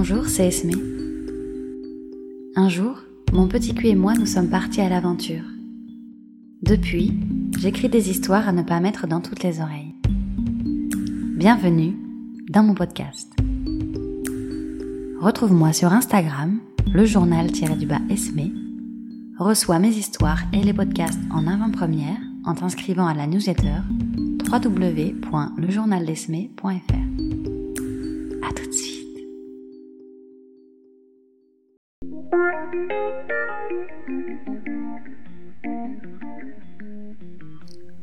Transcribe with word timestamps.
Bonjour, 0.00 0.28
c'est 0.28 0.46
Esme. 0.46 0.70
Un 2.54 2.68
jour, 2.68 3.00
mon 3.32 3.48
petit 3.48 3.74
cul 3.74 3.88
et 3.88 3.96
moi 3.96 4.14
nous 4.14 4.26
sommes 4.26 4.48
partis 4.48 4.80
à 4.80 4.88
l'aventure. 4.88 5.42
Depuis, 6.62 7.18
j'écris 7.58 7.88
des 7.88 8.08
histoires 8.08 8.48
à 8.48 8.52
ne 8.52 8.62
pas 8.62 8.78
mettre 8.78 9.08
dans 9.08 9.20
toutes 9.20 9.42
les 9.42 9.60
oreilles. 9.60 9.96
Bienvenue 11.36 11.96
dans 12.48 12.62
mon 12.62 12.74
podcast. 12.74 13.28
Retrouve-moi 15.20 15.72
sur 15.72 15.92
Instagram, 15.92 16.60
le 16.92 17.04
journal-du-bas 17.04 18.02
Esme. 18.08 18.52
Reçois 19.36 19.80
mes 19.80 19.88
histoires 19.88 20.42
et 20.52 20.62
les 20.62 20.74
podcasts 20.74 21.18
en 21.32 21.48
avant-première 21.48 22.20
en 22.44 22.54
t'inscrivant 22.54 23.08
à 23.08 23.14
la 23.14 23.26
newsletter 23.26 23.80
www.lejournaldesme.fr. 24.48 27.17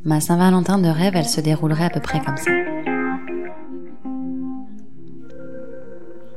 Ma 0.08 0.20
Saint-Valentin 0.20 0.78
de 0.78 0.88
rêve, 0.88 1.16
elle 1.16 1.26
se 1.26 1.42
déroulerait 1.42 1.86
à 1.86 1.90
peu 1.90 2.00
près 2.00 2.20
comme 2.20 2.38
ça. 2.38 2.52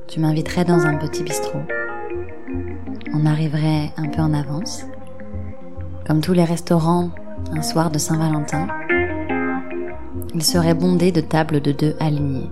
Tu 0.06 0.20
m'inviterais 0.20 0.64
dans 0.64 0.86
un 0.86 0.96
petit 0.96 1.22
bistrot. 1.22 1.60
On 3.12 3.26
arriverait 3.26 3.92
un 3.98 4.08
peu 4.08 4.22
en 4.22 4.32
avance. 4.32 4.86
Comme 6.06 6.22
tous 6.22 6.32
les 6.32 6.44
restaurants, 6.44 7.10
un 7.52 7.60
soir 7.60 7.90
de 7.90 7.98
Saint-Valentin, 7.98 8.68
il 10.34 10.42
serait 10.42 10.72
bondé 10.72 11.12
de 11.12 11.20
tables 11.20 11.60
de 11.60 11.72
deux 11.72 11.94
alignées. 12.00 12.50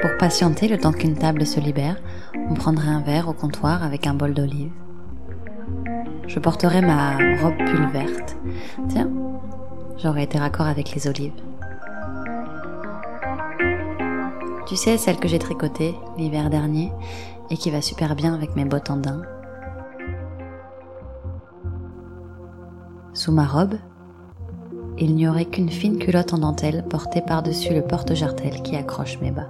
Pour 0.00 0.16
patienter 0.20 0.68
le 0.68 0.78
temps 0.78 0.92
qu'une 0.92 1.16
table 1.16 1.44
se 1.44 1.58
libère, 1.58 1.96
on 2.48 2.54
prendrait 2.54 2.86
un 2.86 3.00
verre 3.00 3.28
au 3.28 3.32
comptoir 3.32 3.82
avec 3.82 4.06
un 4.06 4.14
bol 4.14 4.32
d'olive. 4.32 4.70
Je 6.28 6.38
porterais 6.38 6.82
ma 6.82 7.16
robe 7.40 7.56
pull 7.56 7.88
verte. 7.90 8.36
Tiens, 8.88 9.10
j'aurais 9.96 10.24
été 10.24 10.38
raccord 10.38 10.66
avec 10.66 10.94
les 10.94 11.08
olives. 11.08 11.32
Tu 14.66 14.76
sais, 14.76 14.98
celle 14.98 15.16
que 15.16 15.26
j'ai 15.26 15.38
tricotée 15.38 15.94
l'hiver 16.18 16.50
dernier 16.50 16.92
et 17.48 17.56
qui 17.56 17.70
va 17.70 17.80
super 17.80 18.14
bien 18.14 18.34
avec 18.34 18.54
mes 18.56 18.66
bottes 18.66 18.90
en 18.90 18.98
daim. 18.98 19.22
Sous 23.14 23.32
ma 23.32 23.46
robe, 23.46 23.76
il 24.98 25.14
n'y 25.14 25.26
aurait 25.26 25.46
qu'une 25.46 25.70
fine 25.70 25.98
culotte 25.98 26.34
en 26.34 26.38
dentelle 26.38 26.84
portée 26.90 27.22
par-dessus 27.22 27.72
le 27.72 27.82
porte-jartel 27.82 28.62
qui 28.62 28.76
accroche 28.76 29.18
mes 29.20 29.30
bas. 29.30 29.48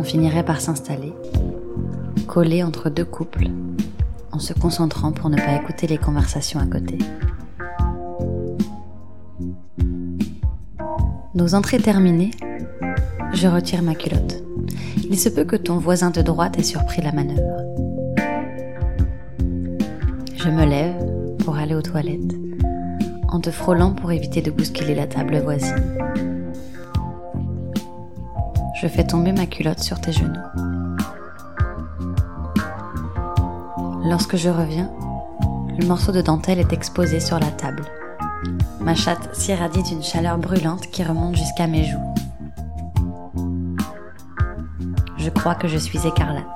On 0.00 0.02
finirait 0.02 0.46
par 0.46 0.62
s'installer, 0.62 1.12
collé 2.26 2.62
entre 2.62 2.88
deux 2.88 3.04
couples, 3.04 3.48
en 4.32 4.38
se 4.38 4.54
concentrant 4.54 5.12
pour 5.12 5.28
ne 5.28 5.36
pas 5.36 5.56
écouter 5.56 5.86
les 5.86 5.98
conversations 5.98 6.58
à 6.58 6.64
côté. 6.64 6.96
Nos 11.34 11.54
entrées 11.54 11.80
terminées, 11.80 12.30
je 13.34 13.46
retire 13.46 13.82
ma 13.82 13.94
culotte. 13.94 14.42
Il 15.10 15.18
se 15.18 15.28
peut 15.28 15.44
que 15.44 15.56
ton 15.56 15.76
voisin 15.76 16.08
de 16.08 16.22
droite 16.22 16.58
ait 16.58 16.62
surpris 16.62 17.02
la 17.02 17.12
manœuvre. 17.12 17.60
Je 20.34 20.48
me 20.48 20.64
lève 20.64 20.96
pour 21.44 21.58
aller 21.58 21.74
aux 21.74 21.82
toilettes, 21.82 22.36
en 23.28 23.38
te 23.38 23.50
frôlant 23.50 23.92
pour 23.92 24.10
éviter 24.12 24.40
de 24.40 24.50
bousculer 24.50 24.94
la 24.94 25.06
table 25.06 25.40
voisine. 25.40 26.09
Je 28.80 28.88
fais 28.88 29.04
tomber 29.04 29.32
ma 29.32 29.44
culotte 29.44 29.80
sur 29.80 30.00
tes 30.00 30.10
genoux. 30.10 30.40
Lorsque 34.06 34.36
je 34.36 34.48
reviens, 34.48 34.90
le 35.78 35.86
morceau 35.86 36.12
de 36.12 36.22
dentelle 36.22 36.58
est 36.60 36.72
exposé 36.72 37.20
sur 37.20 37.38
la 37.38 37.50
table. 37.50 37.84
Ma 38.80 38.94
chatte 38.94 39.34
s'irradie 39.34 39.82
d'une 39.82 40.02
chaleur 40.02 40.38
brûlante 40.38 40.86
qui 40.86 41.04
remonte 41.04 41.36
jusqu'à 41.36 41.66
mes 41.66 41.84
joues. 41.84 42.14
Je 45.18 45.28
crois 45.28 45.56
que 45.56 45.68
je 45.68 45.76
suis 45.76 46.06
écarlate. 46.06 46.46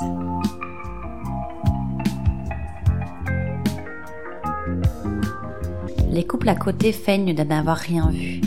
Les 6.09 6.27
couples 6.27 6.49
à 6.49 6.55
côté 6.55 6.93
feignent 6.93 7.35
de 7.35 7.43
n'avoir 7.43 7.77
rien 7.77 8.09
vu. 8.09 8.41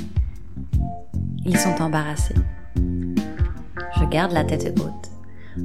Ils 1.46 1.60
sont 1.60 1.80
embarrassés. 1.80 2.34
Je 4.08 4.12
garde 4.14 4.32
la 4.32 4.46
tête 4.46 4.80
haute. 4.80 5.12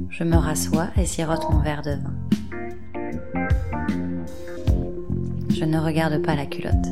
Je 0.09 0.25
me 0.25 0.35
rassois 0.35 0.87
et 0.97 1.05
sirote 1.05 1.49
mon 1.49 1.59
verre 1.59 1.81
de 1.81 1.91
vin. 1.91 2.13
Je 5.49 5.63
ne 5.63 5.79
regarde 5.79 6.21
pas 6.21 6.35
la 6.35 6.45
culotte. 6.45 6.87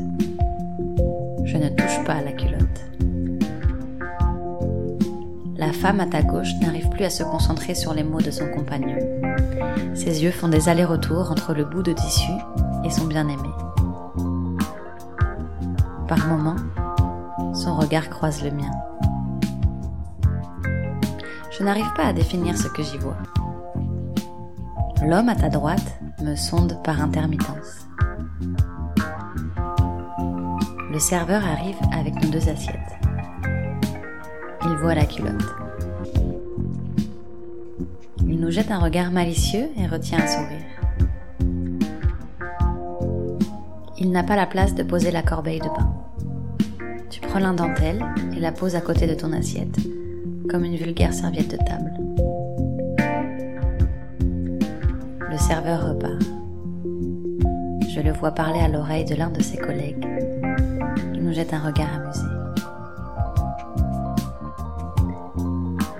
Je 1.44 1.58
ne 1.58 1.68
touche 1.68 2.06
pas 2.06 2.22
la 2.22 2.32
culotte. 2.32 2.62
La 5.58 5.74
femme 5.74 6.00
à 6.00 6.06
ta 6.06 6.22
gauche 6.22 6.54
n'arrive 6.62 6.88
plus 6.88 7.04
à 7.04 7.10
se 7.10 7.24
concentrer 7.24 7.76
sur 7.76 7.94
les 7.94 8.04
mots 8.04 8.22
de 8.22 8.32
son 8.32 8.48
compagnon. 8.48 8.96
Ses 9.94 10.24
yeux 10.24 10.32
font 10.32 10.48
des 10.48 10.70
allers-retours 10.70 11.32
entre 11.32 11.54
le 11.54 11.66
bout 11.66 11.84
de 11.84 11.92
tissu 11.92 12.32
et 12.86 12.90
son 12.90 13.08
bien-aimé. 13.08 13.50
Par 16.08 16.26
moments, 16.30 16.56
son 17.54 17.76
regard 17.76 18.10
croise 18.10 18.42
le 18.42 18.52
mien. 18.52 18.72
Je 21.62 21.66
n'arrive 21.68 21.94
pas 21.94 22.06
à 22.06 22.14
définir 22.14 22.58
ce 22.58 22.68
que 22.68 22.82
j'y 22.82 22.98
vois. 22.98 23.18
L'homme 25.06 25.30
à 25.30 25.36
ta 25.36 25.48
droite 25.48 26.00
me 26.20 26.36
sonde 26.36 26.82
par 26.84 27.00
intermittence. 27.00 27.88
Le 30.92 30.98
serveur 30.98 31.46
arrive 31.46 31.78
avec 31.94 32.16
nos 32.16 32.32
deux 32.32 32.50
assiettes. 32.50 32.98
Il 34.64 34.76
voit 34.78 34.96
la 34.96 35.06
culotte. 35.06 35.56
Il 38.26 38.40
nous 38.40 38.50
jette 38.50 38.72
un 38.72 38.80
regard 38.80 39.12
malicieux 39.12 39.70
et 39.78 39.86
retient 39.86 40.18
un 40.18 40.28
sourire. 40.28 40.66
Il 44.00 44.10
n'a 44.10 44.24
pas 44.24 44.36
la 44.36 44.48
place 44.48 44.74
de 44.74 44.82
poser 44.82 45.12
la 45.12 45.22
corbeille 45.22 45.60
de 45.60 45.70
pain. 45.70 45.94
Tu 47.12 47.22
prends 47.22 47.38
l'indentelle 47.38 48.04
et 48.36 48.40
la 48.40 48.52
poses 48.52 48.76
à 48.76 48.82
côté 48.82 49.06
de 49.06 49.14
ton 49.14 49.32
assiette, 49.32 49.78
comme 50.52 50.66
une 50.66 50.76
vulgaire 50.76 51.14
serviette 51.14 51.52
de 51.52 51.56
table. 51.56 51.94
Le 55.30 55.38
serveur 55.38 55.88
repart. 55.88 56.22
Je 57.90 58.02
le 58.02 58.12
vois 58.12 58.32
parler 58.32 58.60
à 58.60 58.68
l'oreille 58.68 59.06
de 59.06 59.16
l'un 59.16 59.30
de 59.30 59.42
ses 59.42 59.56
collègues. 59.56 60.06
Il 61.14 61.24
nous 61.24 61.32
jette 61.32 61.54
un 61.54 61.60
regard 61.60 61.88
amusé. 61.96 62.26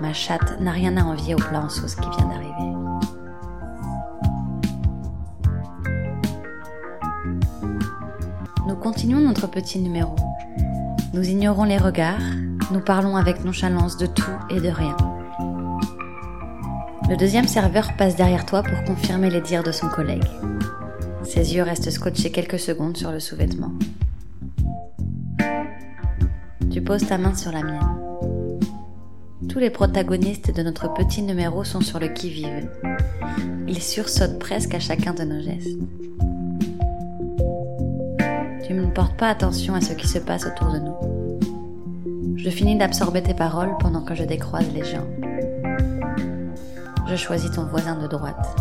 Ma 0.02 0.12
chatte 0.12 0.60
n'a 0.60 0.72
rien 0.72 0.98
à 0.98 1.04
envier 1.04 1.34
au 1.34 1.38
plat 1.38 1.62
en 1.62 1.70
sauce 1.70 1.94
qui 1.94 2.10
vient 2.10 2.28
d'arriver. 2.28 2.52
Nous 8.68 8.76
continuons 8.76 9.20
notre 9.20 9.46
petit 9.46 9.78
numéro. 9.78 10.14
Nous 11.14 11.26
ignorons 11.26 11.64
les 11.64 11.78
regards, 11.78 12.20
nous 12.70 12.80
parlons 12.80 13.16
avec 13.16 13.44
nonchalance 13.44 13.96
de 13.96 14.06
tout 14.06 14.30
et 14.50 14.60
de 14.60 14.68
rien. 14.68 14.96
Le 17.08 17.16
deuxième 17.16 17.48
serveur 17.48 17.94
passe 17.96 18.16
derrière 18.16 18.46
toi 18.46 18.62
pour 18.62 18.84
confirmer 18.84 19.28
les 19.28 19.40
dires 19.40 19.62
de 19.62 19.72
son 19.72 19.88
collègue. 19.88 20.24
Ses 21.24 21.54
yeux 21.54 21.62
restent 21.62 21.90
scotchés 21.90 22.30
quelques 22.30 22.58
secondes 22.58 22.96
sur 22.96 23.10
le 23.10 23.20
sous-vêtement. 23.20 23.72
Tu 26.70 26.80
poses 26.80 27.06
ta 27.06 27.18
main 27.18 27.34
sur 27.34 27.52
la 27.52 27.62
mienne. 27.62 27.98
Tous 29.48 29.58
les 29.58 29.70
protagonistes 29.70 30.54
de 30.54 30.62
notre 30.62 30.92
petit 30.94 31.22
numéro 31.22 31.64
sont 31.64 31.80
sur 31.80 31.98
le 31.98 32.08
qui-vive. 32.08 32.70
Ils 33.68 33.82
sursautent 33.82 34.38
presque 34.38 34.74
à 34.74 34.80
chacun 34.80 35.12
de 35.12 35.24
nos 35.24 35.42
gestes. 35.42 35.78
Tu 38.66 38.72
ne 38.72 38.86
portes 38.86 39.16
pas 39.18 39.28
attention 39.28 39.74
à 39.74 39.80
ce 39.80 39.92
qui 39.92 40.08
se 40.08 40.18
passe 40.18 40.46
autour 40.46 40.72
de 40.72 40.78
nous. 40.78 41.21
Je 42.42 42.50
finis 42.50 42.76
d'absorber 42.76 43.22
tes 43.22 43.34
paroles 43.34 43.76
pendant 43.78 44.02
que 44.02 44.16
je 44.16 44.24
décroise 44.24 44.66
les 44.74 44.82
jambes. 44.82 45.14
Je 47.06 47.14
choisis 47.14 47.48
ton 47.52 47.66
voisin 47.66 47.96
de 47.96 48.08
droite. 48.08 48.56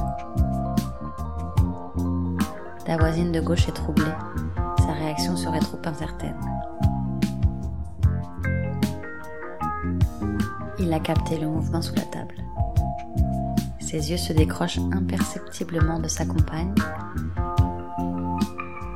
Ta 2.85 2.97
voisine 2.97 3.31
de 3.31 3.41
gauche 3.41 3.67
est 3.67 3.71
troublée. 3.71 4.13
Sa 4.77 4.91
réaction 4.91 5.35
serait 5.35 5.61
trop 5.61 5.79
incertaine. 5.83 6.39
Il 10.77 10.93
a 10.93 10.99
capté 10.99 11.39
le 11.39 11.47
mouvement 11.47 11.81
sous 11.81 11.95
la 11.95 12.03
table. 12.03 12.35
Ses 13.79 14.11
yeux 14.11 14.17
se 14.17 14.31
décrochent 14.31 14.79
imperceptiblement 14.91 15.97
de 15.97 16.07
sa 16.07 16.23
compagne 16.25 16.75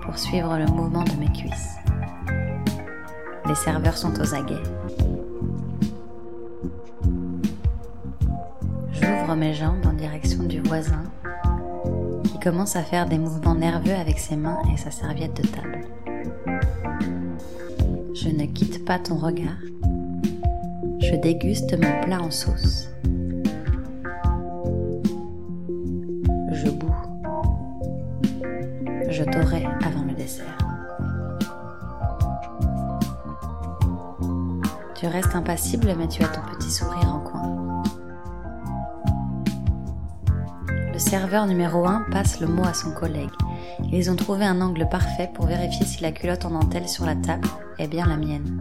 pour 0.04 0.20
suivre 0.20 0.56
le 0.60 0.68
mouvement 0.68 1.04
de 1.04 1.14
mes 1.14 1.32
cuisses. 1.32 1.76
Les 3.48 3.56
serveurs 3.56 3.96
sont 3.96 4.20
aux 4.20 4.34
aguets. 4.34 4.64
J'ouvre 8.92 9.36
mes 9.36 9.54
jambes 9.54 9.86
en 9.86 9.94
direction 9.94 10.44
du 10.44 10.62
voisin 10.62 11.04
qui 12.24 12.40
commence 12.40 12.76
à 12.76 12.82
faire 12.82 13.06
des 13.08 13.20
mouvements 13.20 13.54
nerveux 13.54 13.94
avec 13.94 14.18
ses 14.18 14.36
mains 14.36 14.58
et 14.74 14.78
sa 14.78 14.90
serviette 14.90 15.40
de 15.40 15.48
table. 15.48 15.82
Je 18.16 18.30
ne 18.30 18.46
quitte 18.48 18.84
pas 18.84 18.98
ton 18.98 19.16
regard. 19.16 19.62
Je 21.00 21.16
déguste 21.16 21.74
mon 21.74 22.02
plat 22.02 22.22
en 22.22 22.32
sauce. 22.32 22.90
Je 26.52 26.70
boue. 26.72 26.96
Je 29.10 29.24
t'aurai 29.24 29.64
Tu 35.06 35.12
restes 35.12 35.36
impassible 35.36 35.94
mais 35.96 36.07
tu 36.07 36.24
as 36.24 36.30
ton 36.30 36.42
petit 36.42 36.72
sourire 36.72 37.13
en 37.13 37.19
coin. 37.19 37.84
Le 40.92 40.98
serveur 40.98 41.46
numéro 41.46 41.86
1 41.86 42.07
passe 42.12 42.40
le 42.40 42.48
mot 42.48 42.63
à 42.63 42.74
son 42.74 42.92
collègue. 42.92 43.30
Ils 43.92 44.10
ont 44.10 44.16
trouvé 44.16 44.46
un 44.46 44.62
angle 44.62 44.90
parfait 44.90 45.30
pour 45.31 45.46
vérifier 45.46 45.86
si 45.86 46.02
la 46.02 46.12
culotte 46.12 46.46
en 46.46 46.50
dentelle 46.50 46.90
sur 46.90 47.06
la 47.06 47.13
table 47.13 47.48
est 47.78 47.88
bien 47.88 48.07
la 48.07 48.18
mienne. 48.18 48.60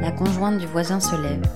La 0.00 0.12
conjointe 0.12 0.56
du 0.56 0.66
voisin 0.66 0.98
se 0.98 1.14
lève. 1.14 1.46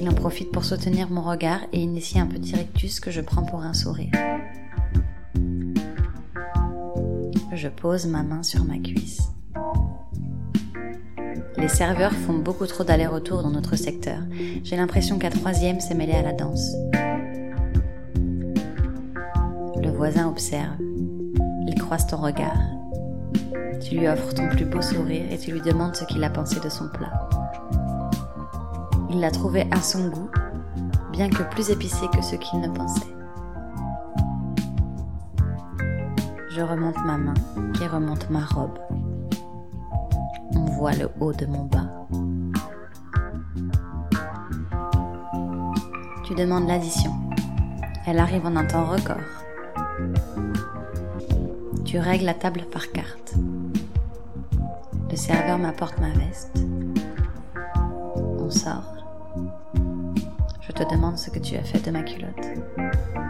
Il 0.00 0.08
en 0.08 0.14
profite 0.14 0.50
pour 0.52 0.64
soutenir 0.64 1.10
mon 1.10 1.20
regard 1.20 1.60
et 1.74 1.80
initier 1.80 2.18
un 2.18 2.26
petit 2.26 2.56
rictus 2.56 3.00
que 3.00 3.10
je 3.10 3.20
prends 3.20 3.44
pour 3.44 3.60
un 3.60 3.74
sourire. 3.74 4.12
Je 7.56 7.68
pose 7.68 8.06
ma 8.06 8.22
main 8.22 8.42
sur 8.42 8.64
ma 8.66 8.76
cuisse. 8.76 9.30
Les 11.56 11.68
serveurs 11.68 12.12
font 12.12 12.36
beaucoup 12.36 12.66
trop 12.66 12.84
d'allers-retours 12.84 13.42
dans 13.42 13.50
notre 13.50 13.76
secteur. 13.76 14.18
J'ai 14.62 14.76
l'impression 14.76 15.18
qu'à 15.18 15.30
troisième 15.30 15.80
s'est 15.80 15.94
mêlé 15.94 16.12
à 16.12 16.20
la 16.20 16.34
danse. 16.34 16.74
Le 19.82 19.88
voisin 19.88 20.28
observe. 20.28 20.76
Il 21.66 21.74
croise 21.80 22.06
ton 22.06 22.18
regard. 22.18 22.60
Tu 23.80 23.96
lui 23.96 24.06
offres 24.06 24.34
ton 24.34 24.50
plus 24.50 24.66
beau 24.66 24.82
sourire 24.82 25.24
et 25.32 25.38
tu 25.38 25.50
lui 25.50 25.62
demandes 25.62 25.96
ce 25.96 26.04
qu'il 26.04 26.22
a 26.24 26.30
pensé 26.30 26.60
de 26.60 26.68
son 26.68 26.90
plat. 26.90 27.26
Il 29.08 29.20
l'a 29.20 29.30
trouvé 29.30 29.66
à 29.70 29.80
son 29.80 30.08
goût, 30.08 30.28
bien 31.10 31.30
que 31.30 31.42
plus 31.54 31.70
épicé 31.70 32.04
que 32.14 32.20
ce 32.22 32.36
qu'il 32.36 32.60
ne 32.60 32.68
pensait. 32.68 33.15
Je 36.56 36.62
remonte 36.62 36.96
ma 37.04 37.18
main 37.18 37.34
qui 37.74 37.86
remonte 37.86 38.30
ma 38.30 38.42
robe. 38.42 38.78
On 40.54 40.64
voit 40.78 40.94
le 40.94 41.10
haut 41.20 41.34
de 41.34 41.44
mon 41.44 41.64
bas. 41.64 41.90
Tu 46.24 46.34
demandes 46.34 46.66
l'addition. 46.66 47.12
Elle 48.06 48.18
arrive 48.18 48.46
en 48.46 48.56
un 48.56 48.64
temps 48.64 48.86
record. 48.86 49.20
Tu 51.84 51.98
règles 51.98 52.24
la 52.24 52.32
table 52.32 52.62
par 52.72 52.90
carte. 52.90 53.34
Le 55.10 55.16
serveur 55.16 55.58
m'apporte 55.58 56.00
ma 56.00 56.08
veste. 56.08 56.58
On 58.38 58.50
sort. 58.50 58.94
Je 60.62 60.72
te 60.72 60.90
demande 60.90 61.18
ce 61.18 61.28
que 61.28 61.38
tu 61.38 61.54
as 61.56 61.62
fait 61.62 61.84
de 61.84 61.90
ma 61.90 62.02
culotte. 62.02 63.25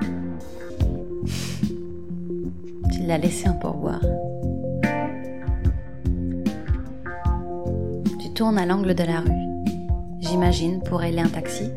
Tu 2.96 3.02
l'as 3.02 3.18
laissé 3.18 3.46
un 3.46 3.52
pourboire. 3.52 4.00
Tu 8.18 8.32
tournes 8.32 8.58
à 8.58 8.64
l'angle 8.64 8.94
de 8.94 9.04
la 9.04 9.20
rue. 9.20 9.66
J'imagine 10.20 10.82
pour 10.82 11.02
ailer 11.02 11.20
un 11.20 11.28
taxi. 11.28 11.70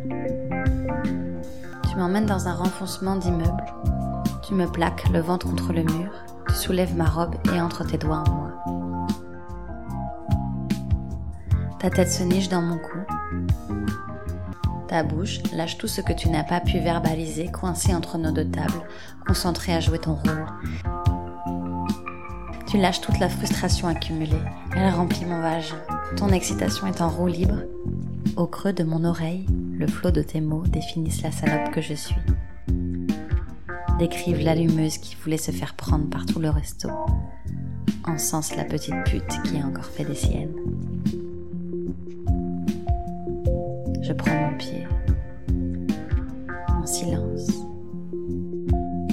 Tu 1.90 1.98
m'emmènes 1.98 2.26
dans 2.26 2.48
un 2.48 2.54
renfoncement 2.54 3.18
d'immeuble. 3.18 3.66
Tu 4.48 4.54
me 4.54 4.66
plaques 4.66 5.10
le 5.10 5.20
ventre 5.20 5.48
contre 5.48 5.74
le 5.74 5.84
mur. 5.84 6.12
Tu 6.48 6.56
soulèves 6.56 6.96
ma 6.96 7.06
robe 7.06 7.36
et 7.54 7.60
entre 7.60 7.86
tes 7.86 7.98
doigts 7.98 8.24
en 8.26 8.32
moi. 8.32 8.52
Ta 11.80 11.90
tête 11.90 12.12
se 12.12 12.24
niche 12.24 12.50
dans 12.50 12.62
mon 12.62 12.78
cou. 12.78 12.98
Ta 14.88 15.04
bouche 15.04 15.40
lâche 15.54 15.78
tout 15.78 15.88
ce 15.88 16.02
que 16.02 16.14
tu 16.14 16.30
n'as 16.30 16.44
pas 16.44 16.62
pu 16.62 16.80
verbaliser, 16.80 17.52
coincé 17.52 17.94
entre 17.94 18.18
nos 18.18 18.32
deux 18.32 18.50
tables, 18.50 18.88
concentré 19.28 19.74
à 19.74 19.80
jouer 19.80 20.00
ton 20.00 20.16
rôle. 20.16 20.46
Tu 22.70 22.78
lâches 22.78 23.02
toute 23.02 23.18
la 23.18 23.30
frustration 23.30 23.88
accumulée. 23.88 24.38
Elle 24.76 24.94
remplit 24.94 25.26
mon 25.26 25.42
vagin. 25.42 25.82
Ton 26.16 26.30
excitation 26.30 26.86
est 26.86 27.02
en 27.02 27.10
roue 27.10 27.26
libre. 27.26 27.64
Au 28.38 28.46
creux 28.46 28.74
de 28.74 28.84
mon 28.84 29.06
oreille, 29.06 29.48
le 29.74 29.88
flot 29.88 30.12
de 30.12 30.22
tes 30.22 30.40
mots 30.40 30.68
définissent 30.68 31.24
la 31.24 31.32
salope 31.32 31.72
que 31.72 31.82
je 31.82 31.96
suis. 31.96 32.22
Décrivent 33.98 34.44
l'allumeuse 34.44 35.00
qui 35.00 35.16
voulait 35.16 35.38
se 35.38 35.50
faire 35.50 35.74
prendre 35.74 36.10
par 36.10 36.28
tout 36.28 36.40
le 36.40 36.52
resto. 36.52 36.90
Encense 38.06 38.56
la 38.56 38.66
petite 38.66 39.04
pute 39.06 39.42
qui 39.46 39.58
a 39.58 39.66
encore 39.66 39.86
fait 39.86 40.06
des 40.06 40.14
siennes. 40.14 40.54
Je 44.04 44.14
prends 44.14 44.36
mon 44.36 44.58
pied. 44.58 44.86
En 46.70 46.86
silence. 46.86 47.50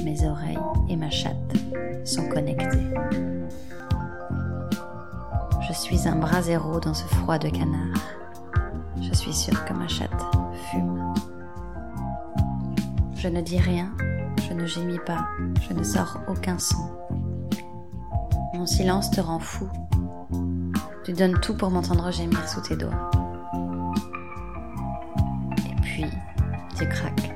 Mes 0.05 0.26
oreilles 0.26 0.58
et 0.91 0.97
ma 0.97 1.11
chatte 1.11 1.35
sont 2.05 2.29
connectées. 2.29 2.56
Suis 5.76 6.08
un 6.08 6.17
bras 6.17 6.43
zéro 6.43 6.81
dans 6.81 6.94
ce 6.94 7.05
froid 7.05 7.38
de 7.38 7.49
canard. 7.49 7.99
Je 9.00 9.12
suis 9.14 9.32
sûre 9.32 9.64
que 9.67 9.75
ma 9.75 9.87
chatte 9.88 10.11
fume. 10.70 11.12
Je 13.14 13.28
ne 13.28 13.40
dis 13.43 13.58
rien, 13.58 13.93
je 14.49 14.55
ne 14.55 14.67
gémis 14.67 14.99
pas, 15.05 15.26
je 15.69 15.75
ne 15.75 15.82
sors 15.82 16.19
aucun 16.28 16.58
son. 16.58 16.90
Mon 18.55 18.67
silence 18.67 19.11
te 19.11 19.20
rend 19.20 19.38
fou. 19.38 19.69
Tu 21.05 21.12
donnes 21.12 21.38
tout 21.40 21.55
pour 21.55 21.70
m'entendre 21.70 22.11
gémir 22.11 22.49
sous 22.49 22.62
tes 22.62 22.76
doigts. 22.76 23.11
Et 25.58 25.75
puis, 25.82 26.06
tu 26.76 26.88
craques. 26.88 27.34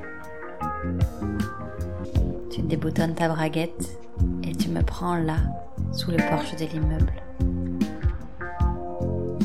Tu 2.51 2.61
déboutonnes 2.63 3.13
ta 3.13 3.29
braguette 3.29 3.99
et 4.43 4.55
tu 4.55 4.69
me 4.69 4.81
prends 4.81 5.15
là, 5.15 5.37
sous 5.91 6.11
le 6.11 6.17
porche 6.17 6.55
de 6.55 6.65
l'immeuble. 6.65 7.13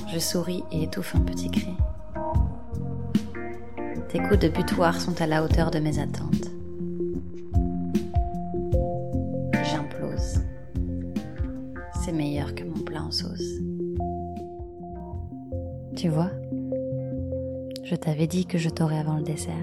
Je 0.06 0.18
souris 0.20 0.62
et 0.70 0.84
étouffe 0.84 1.14
un 1.16 1.20
petit 1.20 1.50
cri. 1.50 1.74
Tes 4.08 4.18
coups 4.18 4.38
de 4.38 4.48
butoir 4.48 5.00
sont 5.00 5.20
à 5.20 5.26
la 5.26 5.42
hauteur 5.42 5.70
de 5.70 5.80
mes 5.80 5.98
attentes. 5.98 6.50
J'implose. 9.64 10.40
C'est 12.04 12.12
meilleur 12.12 12.54
que 12.54 12.62
mon 12.62 12.78
plat 12.84 13.02
en 13.02 13.10
sauce. 13.10 13.60
Tu 15.96 16.08
vois, 16.08 16.30
je 17.84 17.96
t'avais 17.96 18.26
dit 18.26 18.46
que 18.46 18.58
je 18.58 18.68
t'aurais 18.68 18.98
avant 18.98 19.16
le 19.16 19.24
dessert. 19.24 19.54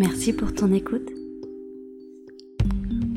Merci 0.00 0.32
pour 0.32 0.52
ton 0.54 0.72
écoute. 0.72 1.10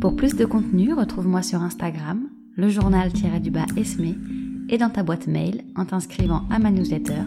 Pour 0.02 0.18
plus 0.18 0.36
de 0.36 0.44
contenu, 0.44 0.94
retrouve-moi 0.94 1.42
sur 1.42 1.62
Instagram, 1.62 2.28
le 2.58 2.68
journal-du-bas 2.68 3.68
Esme, 3.78 4.16
et 4.68 4.78
dans 4.78 4.90
ta 4.90 5.02
boîte 5.02 5.28
mail 5.28 5.64
en 5.78 5.86
t'inscrivant 5.86 6.42
à 6.50 6.60
ma 6.60 6.72
newsletter 6.72 7.22